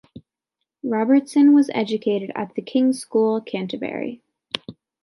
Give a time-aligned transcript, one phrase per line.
[0.81, 4.23] Robertson was educated at The King's School, Canterbury.